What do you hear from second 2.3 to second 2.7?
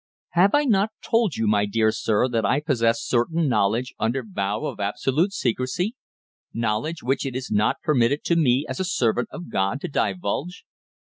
I